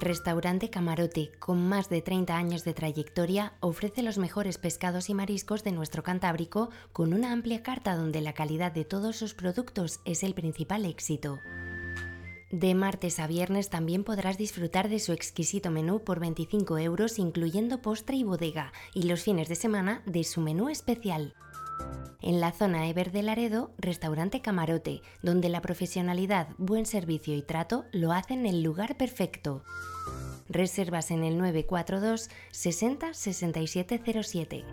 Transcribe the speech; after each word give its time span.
Restaurante 0.00 0.70
Camarote, 0.70 1.30
con 1.38 1.68
más 1.68 1.88
de 1.88 2.02
30 2.02 2.36
años 2.36 2.64
de 2.64 2.74
trayectoria, 2.74 3.54
ofrece 3.60 4.02
los 4.02 4.18
mejores 4.18 4.58
pescados 4.58 5.08
y 5.10 5.14
mariscos 5.14 5.64
de 5.64 5.72
nuestro 5.72 6.02
Cantábrico 6.02 6.70
con 6.92 7.14
una 7.14 7.32
amplia 7.32 7.62
carta 7.62 7.96
donde 7.96 8.20
la 8.20 8.32
calidad 8.32 8.72
de 8.72 8.84
todos 8.84 9.16
sus 9.16 9.34
productos 9.34 10.00
es 10.04 10.22
el 10.22 10.34
principal 10.34 10.84
éxito. 10.84 11.38
De 12.50 12.74
martes 12.74 13.20
a 13.20 13.26
viernes 13.26 13.68
también 13.68 14.04
podrás 14.04 14.38
disfrutar 14.38 14.88
de 14.88 15.00
su 15.00 15.12
exquisito 15.12 15.70
menú 15.70 16.02
por 16.02 16.18
25 16.18 16.78
euros 16.78 17.18
incluyendo 17.18 17.82
postre 17.82 18.16
y 18.16 18.24
bodega 18.24 18.72
y 18.94 19.02
los 19.02 19.22
fines 19.22 19.48
de 19.48 19.54
semana 19.54 20.02
de 20.06 20.24
su 20.24 20.40
menú 20.40 20.70
especial. 20.70 21.34
En 22.20 22.40
la 22.40 22.52
zona 22.52 22.88
Ever 22.88 23.12
de 23.12 23.22
Laredo, 23.22 23.70
restaurante 23.78 24.40
Camarote, 24.40 25.02
donde 25.22 25.48
la 25.48 25.62
profesionalidad, 25.62 26.48
buen 26.58 26.84
servicio 26.84 27.34
y 27.34 27.42
trato 27.42 27.84
lo 27.92 28.12
hacen 28.12 28.44
el 28.44 28.62
lugar 28.62 28.96
perfecto. 28.96 29.62
Reservas 30.48 31.10
en 31.10 31.24
el 31.24 31.38
942 31.38 32.28
60 32.50 33.14
6707. 33.14 34.64